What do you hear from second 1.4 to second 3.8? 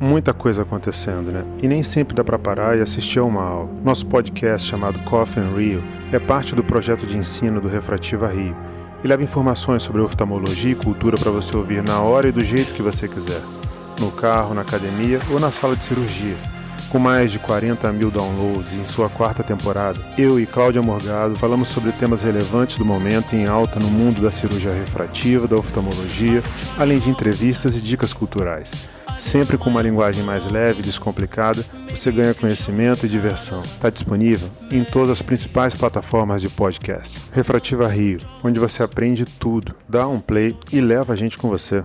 E nem sempre dá para parar e assistir a uma aula.